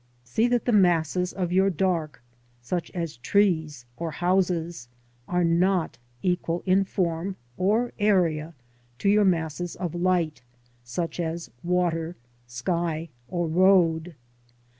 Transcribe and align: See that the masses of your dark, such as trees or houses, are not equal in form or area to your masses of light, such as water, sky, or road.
See 0.23 0.47
that 0.47 0.65
the 0.65 0.71
masses 0.71 1.31
of 1.31 1.51
your 1.51 1.69
dark, 1.69 2.23
such 2.59 2.89
as 2.95 3.17
trees 3.17 3.85
or 3.97 4.09
houses, 4.09 4.87
are 5.27 5.43
not 5.43 5.99
equal 6.23 6.63
in 6.65 6.85
form 6.85 7.35
or 7.55 7.93
area 7.99 8.55
to 8.97 9.09
your 9.09 9.25
masses 9.25 9.75
of 9.75 9.93
light, 9.93 10.41
such 10.83 11.19
as 11.19 11.51
water, 11.61 12.15
sky, 12.47 13.09
or 13.27 13.45
road. 13.47 14.15